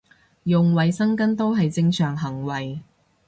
[0.45, 2.81] 用衞生巾都係正常行為